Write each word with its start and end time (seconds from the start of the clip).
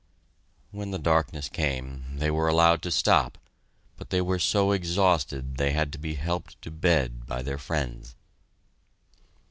When 0.71 0.89
the 0.89 0.97
darkness 0.97 1.47
came, 1.47 2.17
they 2.17 2.31
were 2.31 2.47
allowed 2.47 2.81
to 2.81 2.89
stop, 2.89 3.37
but 3.97 4.09
they 4.09 4.19
were 4.19 4.39
so 4.39 4.71
exhausted 4.71 5.57
they 5.57 5.73
had 5.73 5.93
to 5.93 5.99
be 5.99 6.15
helped 6.15 6.59
to 6.63 6.71
bed 6.71 7.27
by 7.27 7.43
their 7.43 7.59
friends. 7.59 8.15